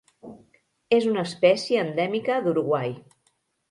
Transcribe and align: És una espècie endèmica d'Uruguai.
És 0.97 1.05
una 1.11 1.27
espècie 1.29 1.85
endèmica 1.87 2.43
d'Uruguai. 2.49 3.01